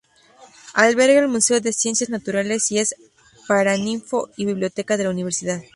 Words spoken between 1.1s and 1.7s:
el Museo